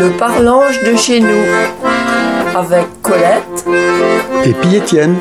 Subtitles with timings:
[0.00, 1.44] Le parlange de chez nous
[2.54, 3.66] avec Colette
[4.46, 5.14] et puis Étienne.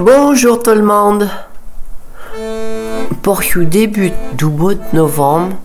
[0.00, 1.28] Bonjour tout le monde.
[3.20, 5.56] Pour le début du mois de novembre,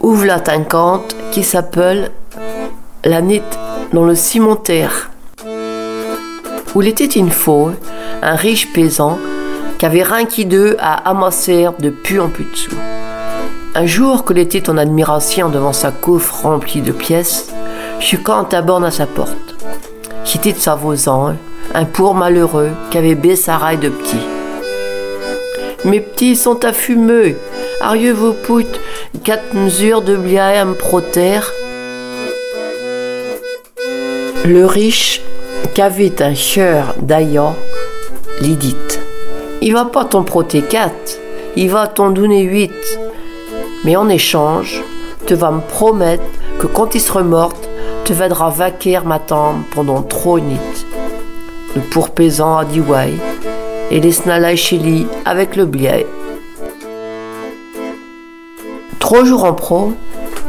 [0.00, 2.10] ouvre la tincante qui s'appelle
[3.04, 5.10] la dans le cimetière.
[6.74, 7.72] Où il était une fois
[8.20, 9.18] un riche paysan
[9.78, 12.89] qui avait rien qui d'eux à amasser de pu en pu dessous.
[13.72, 17.52] Un jour qu'il était en admiration devant sa coffre remplie de pièces,
[18.00, 19.54] Chucan aborde à sa porte.
[20.24, 21.36] C'était de sa voisin,
[21.72, 24.26] un pour malheureux qui avait baissé sa raille de petits.
[25.84, 27.36] Mes petits sont à fumeux,
[27.80, 28.80] arieux vos poutes,
[29.22, 31.52] quatre mesures de me protère.
[34.44, 35.22] Le riche,
[35.74, 37.54] qu'avait un cœur d'ailleurs,
[38.40, 38.74] dit
[39.62, 41.18] Il va pas t'en proter quatre,
[41.54, 42.72] il va t'en donner huit.
[43.84, 44.82] Mais en échange,
[45.26, 46.22] tu vas me promettre
[46.58, 47.54] que quand il sera mort,
[48.04, 50.58] tu viendras vaquer ma tombe pendant trois nuits.
[51.74, 53.14] Le pourpaisan a dit ouais,
[53.90, 56.06] et les snalai chez lui avec le blier.
[58.98, 59.92] Trois jours en pro,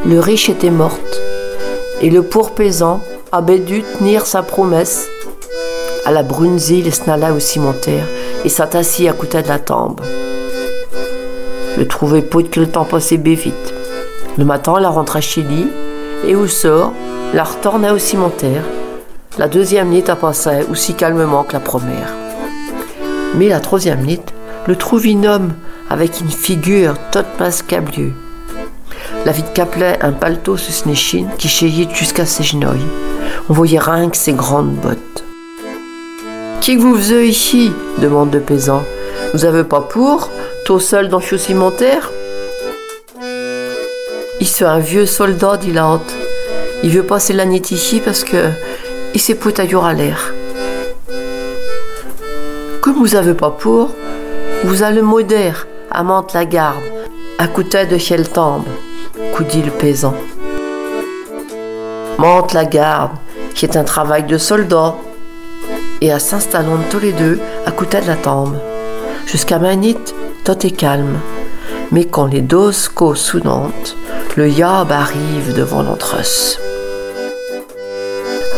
[0.05, 1.21] le riche était morte,
[2.01, 5.07] et le pourpaisan avait dû tenir sa promesse
[6.05, 8.05] à la brunzie les snala au cimetière
[8.43, 10.01] et s'assit à côté de la tombe.
[11.77, 13.37] Le trouvait pas que le temps passait bien.
[14.37, 15.67] Le matin, elle rentra chez lui
[16.25, 16.93] et au sort,
[17.33, 18.63] la retourna au cimetière.
[19.37, 22.13] La deuxième nuit a passé aussi calmement que la première.
[23.35, 24.19] Mais la troisième nuit,
[24.67, 25.53] le trouve un homme
[25.89, 28.13] avec une figure toute mascablieux.
[29.25, 32.67] La vite caplait un paletot sous snéchine qui chéillait jusqu'à ses genoux.
[33.49, 35.23] On voyait rien que ses grandes bottes.
[36.59, 37.71] Qui que vous faisiez ici?
[37.99, 38.83] demande le paysan.
[39.33, 40.29] Vous avez pas pour?
[40.65, 42.11] Tout seul dans le cimetière
[44.39, 46.13] Il c'est un vieux soldat, dit la haute.
[46.83, 48.49] Il veut passer la nuit ici parce que
[49.13, 50.33] il s'est poutaillure à l'air.
[52.81, 53.91] Comme vous avez pas pour,
[54.63, 56.83] vous allez modère à Mante la garde,
[57.37, 58.65] à côté de Cheltambe,
[59.49, 60.13] dit le paysan.
[62.17, 63.11] Mante la garde,
[63.55, 64.95] qui est un travail de soldat,
[66.01, 68.57] et à s'installant tous les deux à côté de la tombe.
[69.25, 69.97] Jusqu'à Manit,
[70.43, 71.19] tout est calme.
[71.91, 73.95] Mais quand les doses sous Nantes,
[74.35, 76.57] le yab arrive devant l'entresse.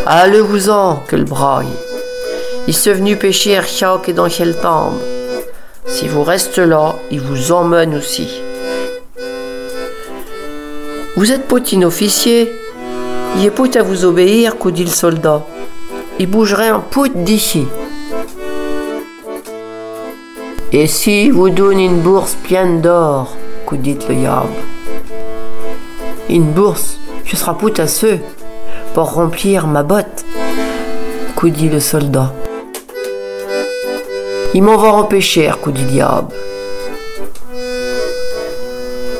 [0.05, 1.75] Allez-vous-en, que le braille.
[2.67, 4.99] Il s'est venu pêcher Erchak et dans quelle tombe.
[5.85, 8.29] Si vous restez là, il vous emmène aussi.
[11.15, 12.51] Vous êtes potin officier.
[13.37, 15.43] Il est pot à vous obéir, qu'au dit le soldat.
[16.19, 17.65] Il bougerait un pout d'ici.
[20.75, 24.47] Et si vous donne une bourse pleine d'or, qu'au dit le yab.
[26.27, 27.53] Une bourse, je serai
[27.87, 28.17] ceux
[28.95, 30.25] pour remplir ma botte,
[31.35, 32.33] qu'au dit le soldat.
[34.55, 36.33] Il m'en va empêcher, qu'au dit diable.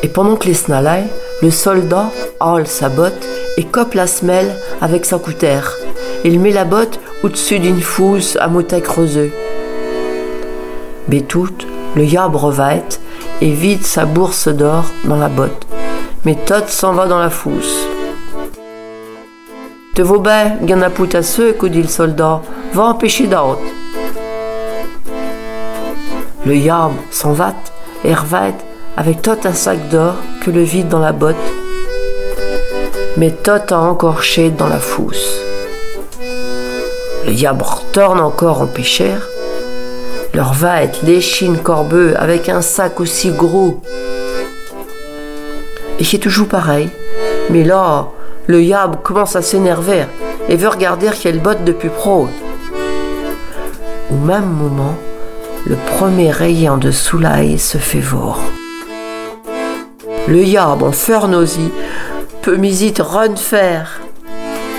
[0.02, 1.03] Et pendant que les snalais,
[1.44, 2.09] le soldat
[2.40, 3.28] hale sa botte
[3.58, 5.78] et cope la semelle avec sa coutère.
[6.25, 9.31] Il met la botte au-dessus d'une fousse à motet creuseux.
[11.08, 11.50] Bétout,
[11.96, 13.00] le yab revête
[13.41, 15.68] et vide sa bourse d'or dans la botte.
[16.25, 17.88] Mais Tot s'en va dans la fousse.
[19.96, 20.58] Te vaut bien,
[20.96, 22.41] pout à ceux, que dit le soldat,
[22.74, 23.59] va empêcher d'autres.
[26.46, 27.53] Le yab s'en va
[28.03, 28.66] et revête
[28.97, 31.35] avec tot un sac d'or que le vide dans la botte.
[33.18, 34.22] Mais tot a encore
[34.58, 35.40] dans la fousse.
[37.25, 39.30] Le yab retourne encore en pêcheur.
[40.34, 43.82] Leur va être l'échine corbeux avec un sac aussi gros.
[46.00, 46.90] Et c'est toujours pareil.
[47.52, 48.08] Mais là,
[48.48, 50.06] le yab commence à s'énerver
[50.50, 52.28] et veut regarder quelle botte depuis pro.
[54.10, 54.96] Au même moment,
[55.68, 58.40] le premier rayon de soleil se fait voir.
[60.28, 61.70] Le yab en fernosi
[62.41, 63.36] peut misit run.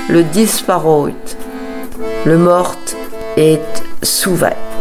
[0.09, 1.11] Le disparot,
[2.27, 2.75] le mort
[3.37, 3.61] est
[4.03, 4.74] souvent.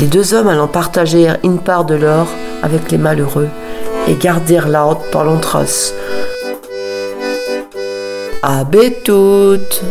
[0.00, 2.26] Les deux hommes allant partager une part de l'or
[2.62, 3.48] avec les malheureux
[4.08, 5.92] et garder l'autre par l'entrasse.
[8.42, 8.64] À
[9.04, 9.82] toutes